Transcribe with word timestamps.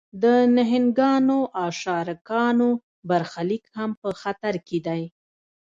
د 0.23 0.25
نهنګانو 0.57 1.39
او 1.61 1.69
شارکانو 1.81 2.69
برخلیک 3.09 3.63
هم 3.77 3.91
په 4.01 4.09
خطر 4.21 4.53
کې 4.67 4.79
دی. 4.87 5.03